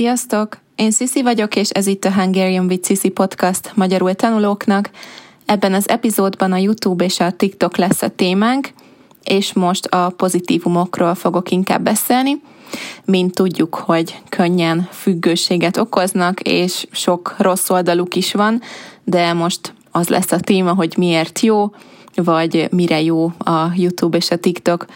[0.00, 0.58] Sziasztok!
[0.76, 4.90] Én Sisi vagyok, és ez itt a Hungarian with Sisi podcast magyarul tanulóknak.
[5.46, 8.68] Ebben az epizódban a YouTube és a TikTok lesz a témánk,
[9.24, 12.40] és most a pozitívumokról fogok inkább beszélni.
[13.04, 18.60] Mint tudjuk, hogy könnyen függőséget okoznak, és sok rossz oldaluk is van,
[19.04, 21.70] de most az lesz a téma, hogy miért jó,
[22.14, 24.86] vagy mire jó a YouTube és a TikTok.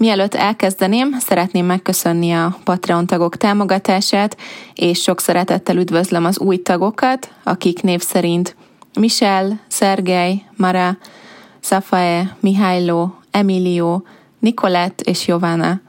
[0.00, 4.36] Mielőtt elkezdeném, szeretném megköszönni a Patreon tagok támogatását,
[4.74, 8.56] és sok szeretettel üdvözlöm az új tagokat, akik név szerint
[8.98, 10.98] Michel, Szergej, Mara,
[11.60, 14.02] Szafae, Mihailo, Emilio,
[14.38, 15.80] Nikolett és Jovana.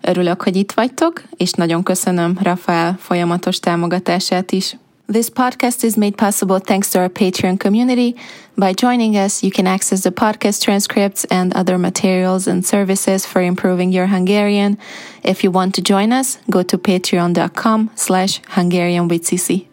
[0.00, 4.76] Örülök, hogy itt vagytok, és nagyon köszönöm Rafael folyamatos támogatását is.
[5.08, 8.16] This podcast is made possible thanks to our Patreon community.
[8.56, 13.42] By joining us, you can access the podcast transcripts and other materials and services for
[13.42, 14.78] improving your Hungarian.
[15.22, 19.66] If you want to join us, go to patreon.com slash Hungarian with Cici.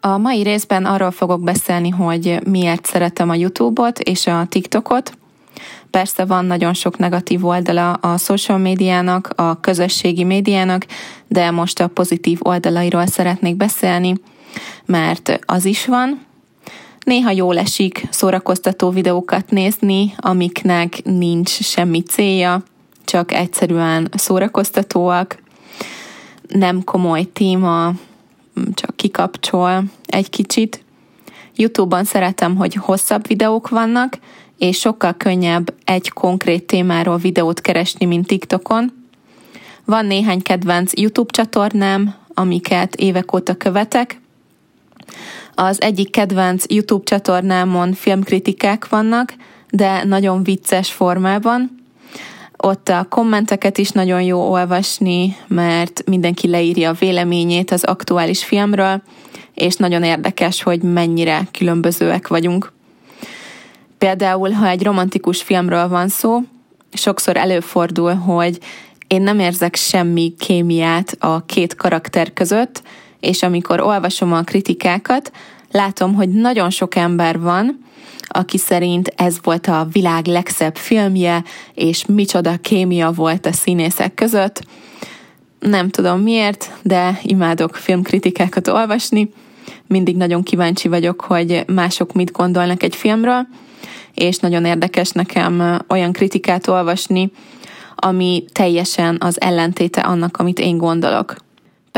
[0.00, 5.12] A mai részben arról fogok beszélni, hogy miért szeretem a YouTube-ot és a TikTokot,
[5.94, 10.86] Persze van nagyon sok negatív oldala a social médiának, a közösségi médiának,
[11.28, 14.14] de most a pozitív oldalairól szeretnék beszélni,
[14.84, 16.20] mert az is van.
[17.04, 22.62] Néha jól esik szórakoztató videókat nézni, amiknek nincs semmi célja,
[23.04, 25.42] csak egyszerűen szórakoztatóak,
[26.48, 27.92] nem komoly téma,
[28.74, 30.83] csak kikapcsol egy kicsit.
[31.56, 34.18] YouTube-ban szeretem, hogy hosszabb videók vannak,
[34.58, 38.92] és sokkal könnyebb egy konkrét témáról videót keresni, mint TikTokon.
[39.84, 44.20] Van néhány kedvenc YouTube csatornám, amiket évek óta követek.
[45.54, 49.34] Az egyik kedvenc YouTube csatornámon filmkritikák vannak,
[49.70, 51.83] de nagyon vicces formában.
[52.64, 59.02] Ott a kommenteket is nagyon jó olvasni, mert mindenki leírja a véleményét az aktuális filmről,
[59.54, 62.72] és nagyon érdekes, hogy mennyire különbözőek vagyunk.
[63.98, 66.40] Például, ha egy romantikus filmről van szó,
[66.92, 68.58] sokszor előfordul, hogy
[69.06, 72.82] én nem érzek semmi kémiát a két karakter között,
[73.20, 75.32] és amikor olvasom a kritikákat,
[75.74, 77.84] látom, hogy nagyon sok ember van,
[78.20, 84.62] aki szerint ez volt a világ legszebb filmje, és micsoda kémia volt a színészek között.
[85.58, 89.30] Nem tudom miért, de imádok filmkritikákat olvasni.
[89.86, 93.46] Mindig nagyon kíváncsi vagyok, hogy mások mit gondolnak egy filmről,
[94.14, 97.32] és nagyon érdekes nekem olyan kritikát olvasni,
[97.94, 101.43] ami teljesen az ellentéte annak, amit én gondolok.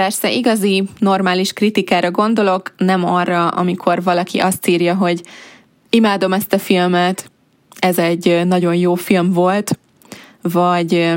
[0.01, 5.23] Persze igazi, normális kritikára gondolok, nem arra, amikor valaki azt írja, hogy
[5.91, 7.31] imádom ezt a filmet,
[7.79, 9.79] ez egy nagyon jó film volt,
[10.43, 11.15] vagy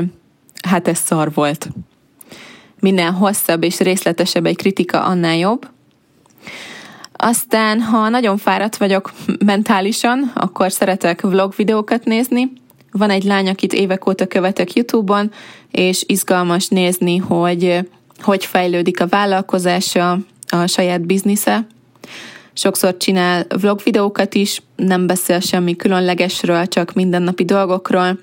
[0.62, 1.68] hát ez szar volt.
[2.78, 5.68] Minél hosszabb és részletesebb egy kritika, annál jobb.
[7.12, 9.12] Aztán, ha nagyon fáradt vagyok
[9.44, 12.52] mentálisan, akkor szeretek vlog videókat nézni.
[12.92, 15.32] Van egy lány, akit évek óta követek YouTube-on,
[15.70, 17.88] és izgalmas nézni, hogy
[18.22, 21.66] hogy fejlődik a vállalkozása, a saját biznisze.
[22.52, 28.18] Sokszor csinál vlog videókat is, nem beszél semmi különlegesről, csak mindennapi dolgokról.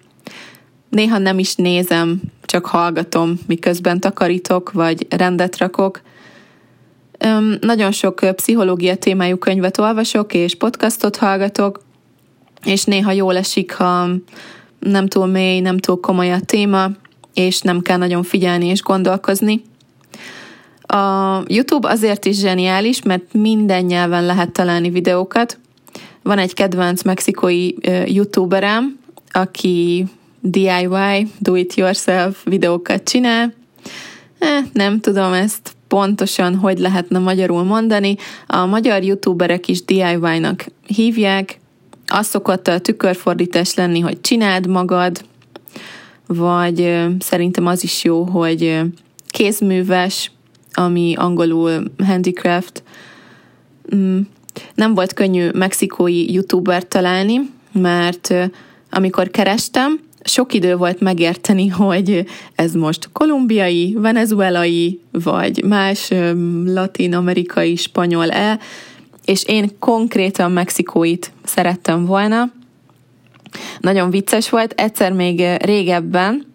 [0.89, 6.01] Néha nem is nézem, csak hallgatom, miközben takarítok, vagy rendet rakok–
[7.59, 11.79] nagyon sok pszichológia témájú könyvet olvasok, és podcastot hallgatok,
[12.63, 14.07] és néha jól esik, ha
[14.79, 16.89] nem túl mély, nem túl komoly a téma,
[17.33, 19.61] és nem kell nagyon figyelni és gondolkozni.
[20.87, 25.59] A YouTube azért is zseniális, mert minden nyelven lehet találni videókat.
[26.23, 27.69] Van egy kedvenc mexikói
[28.06, 29.00] youtuberem,
[29.31, 30.06] aki
[30.41, 33.53] DIY, do-it-yourself videókat csinál.
[34.39, 38.15] Eh, nem tudom ezt pontosan hogy lehetne magyarul mondani.
[38.47, 41.59] A magyar youtuberek is DIY-nak hívják.
[42.07, 45.25] Az szokott a tükörfordítás lenni, hogy csináld magad,
[46.27, 48.79] vagy szerintem az is jó, hogy
[49.29, 50.31] kézműves,
[50.79, 52.83] ami angolul handicraft.
[53.95, 54.19] Mm,
[54.75, 57.39] nem volt könnyű mexikói youtuber találni,
[57.71, 58.33] mert
[58.89, 62.25] amikor kerestem, sok idő volt megérteni, hogy
[62.56, 66.09] ez most kolumbiai, venezuelai, vagy más
[66.65, 68.59] latin-amerikai, spanyol-e,
[69.25, 72.51] és én konkrétan mexikóit szerettem volna.
[73.79, 76.45] Nagyon vicces volt, egyszer még régebben,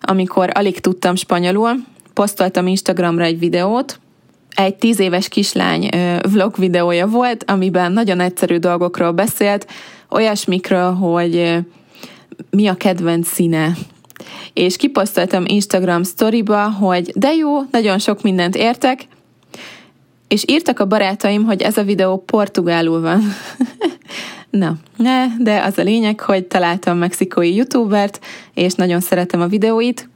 [0.00, 1.70] amikor alig tudtam spanyolul,
[2.18, 4.00] posztoltam Instagramra egy videót,
[4.54, 5.88] egy tíz éves kislány
[6.32, 9.66] vlog videója volt, amiben nagyon egyszerű dolgokról beszélt,
[10.10, 11.58] olyasmikről, hogy
[12.50, 13.72] mi a kedvenc színe,
[14.52, 19.06] és kiposztoltam Instagram storyba, hogy de jó, nagyon sok mindent értek,
[20.28, 23.22] és írtak a barátaim, hogy ez a videó portugálul van.
[24.50, 28.24] Na, ne, de az a lényeg, hogy találtam mexikói youtubert,
[28.54, 30.08] és nagyon szeretem a videóit.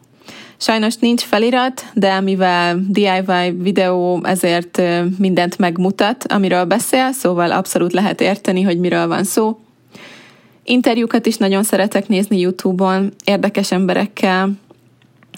[0.62, 4.82] Sajnos nincs felirat, de mivel DIY videó, ezért
[5.19, 9.61] mindent megmutat, amiről beszél, szóval abszolút lehet érteni, hogy miről van szó.
[10.64, 14.50] Interjúkat is nagyon szeretek nézni YouTube-on, érdekes emberekkel,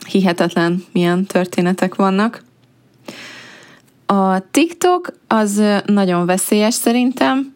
[0.08, 2.44] hihetetlen milyen történetek vannak.
[4.06, 7.54] A TikTok az nagyon veszélyes szerintem.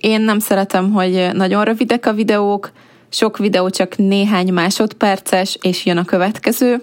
[0.00, 2.72] Én nem szeretem, hogy nagyon rövidek a videók,
[3.12, 6.80] sok videó csak néhány másodperces, és jön a következő.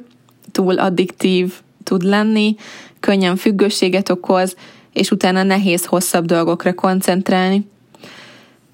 [0.52, 1.54] Túl addiktív
[1.84, 2.56] tud lenni,
[3.00, 4.56] könnyen függőséget okoz,
[4.94, 7.68] és utána nehéz hosszabb dolgokra koncentrálni.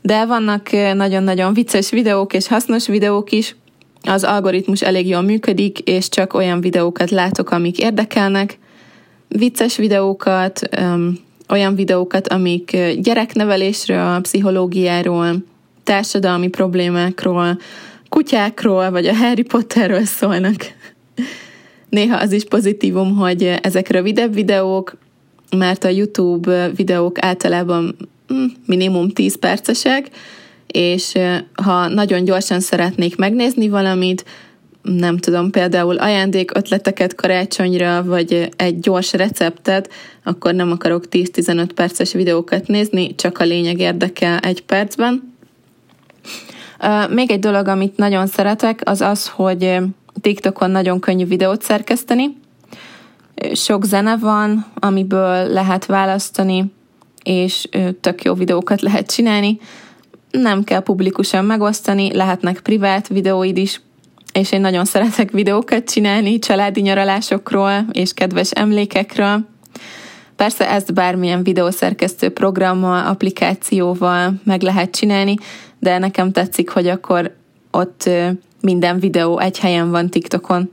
[0.01, 3.55] De vannak nagyon-nagyon vicces videók és hasznos videók is.
[4.01, 8.57] Az algoritmus elég jól működik, és csak olyan videókat látok, amik érdekelnek.
[9.27, 10.69] Vicces videókat,
[11.49, 15.35] olyan videókat, amik gyereknevelésről, pszichológiáról,
[15.85, 17.59] társadalmi problémákról,
[18.09, 20.55] kutyákról, vagy a Harry Potterről szólnak.
[21.89, 24.97] Néha az is pozitívum, hogy ezek rövidebb videók,
[25.57, 27.95] mert a YouTube videók általában
[28.33, 30.09] mm, minimum 10 percesek,
[30.67, 31.13] és
[31.53, 34.25] ha nagyon gyorsan szeretnék megnézni valamit,
[34.81, 39.91] nem tudom, például ajándék ötleteket karácsonyra, vagy egy gyors receptet,
[40.23, 45.34] akkor nem akarok 10-15 perces videókat nézni, csak a lényeg érdekel egy percben.
[47.09, 49.77] Még egy dolog, amit nagyon szeretek, az az, hogy
[50.21, 52.37] TikTokon nagyon könnyű videót szerkeszteni.
[53.53, 56.73] Sok zene van, amiből lehet választani,
[57.23, 57.69] és
[58.01, 59.59] tök jó videókat lehet csinálni.
[60.31, 63.81] Nem kell publikusan megosztani, lehetnek privát videóid is,
[64.33, 69.45] és én nagyon szeretek videókat csinálni családi nyaralásokról és kedves emlékekről.
[70.35, 75.35] Persze ezt bármilyen videószerkesztő programmal, applikációval meg lehet csinálni,
[75.85, 77.35] de nekem tetszik, hogy akkor
[77.71, 78.09] ott
[78.61, 80.71] minden videó egy helyen van TikTokon.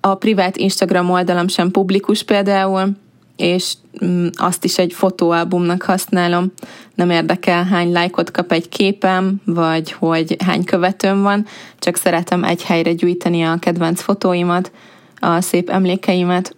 [0.00, 2.90] A privát Instagram oldalam sem publikus például,
[3.36, 6.52] és mm, azt is egy fotóalbumnak használom.
[6.94, 11.46] Nem érdekel, hány lájkot kap egy képem, vagy hogy hány követőm van,
[11.78, 14.72] csak szeretem egy helyre gyűjteni a kedvenc fotóimat,
[15.18, 16.56] a szép emlékeimet,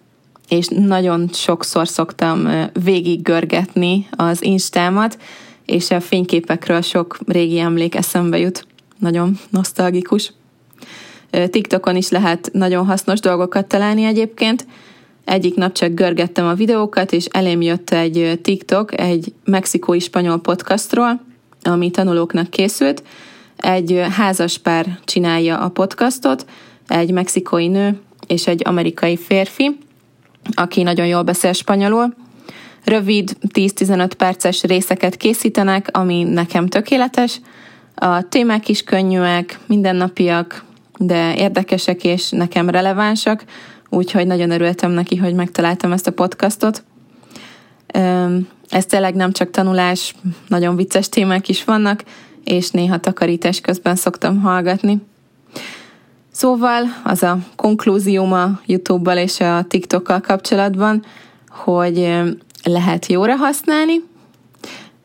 [0.49, 2.49] és nagyon sokszor szoktam
[2.83, 5.17] végiggörgetni az instámat,
[5.69, 8.67] és a fényképekről sok régi emlék eszembe jut.
[8.97, 10.33] Nagyon nosztalgikus.
[11.49, 14.65] TikTokon is lehet nagyon hasznos dolgokat találni egyébként.
[15.25, 21.21] Egyik nap csak görgettem a videókat, és elém jött egy TikTok egy mexikói spanyol podcastról,
[21.63, 23.03] ami tanulóknak készült.
[23.57, 26.45] Egy házas pár csinálja a podcastot,
[26.87, 29.77] egy mexikói nő és egy amerikai férfi,
[30.53, 32.13] aki nagyon jól beszél spanyolul,
[32.83, 37.41] Rövid, 10-15 perces részeket készítenek, ami nekem tökéletes.
[37.95, 40.63] A témák is könnyűek, mindennapiak,
[40.97, 43.43] de érdekesek és nekem relevánsak,
[43.89, 46.83] úgyhogy nagyon örültem neki, hogy megtaláltam ezt a podcastot.
[48.69, 50.15] Ez tényleg nem csak tanulás,
[50.47, 52.03] nagyon vicces témák is vannak,
[52.43, 55.01] és néha takarítás közben szoktam hallgatni.
[56.31, 61.05] Szóval az a konklúzióm a YouTube-bal és a TikTokkal kapcsolatban,
[61.49, 62.19] hogy
[62.69, 64.03] lehet jóra használni,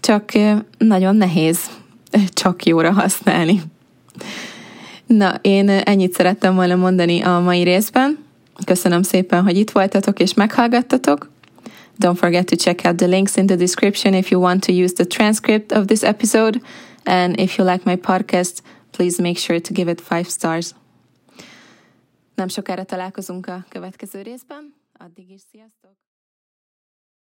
[0.00, 0.30] csak
[0.78, 1.71] nagyon nehéz
[2.33, 3.62] csak jóra használni.
[5.06, 8.18] Na, én ennyit szerettem volna mondani a mai részben.
[8.64, 11.30] Köszönöm szépen, hogy itt voltatok és meghallgattatok.
[11.99, 14.92] Don't forget to check out the links in the description if you want to use
[14.92, 16.61] the transcript of this episode.
[17.04, 20.75] And if you like my podcast, please make sure to give it five stars.
[22.35, 24.75] Nem sokára találkozunk a következő részben.
[24.99, 26.03] Addig is sziasztok!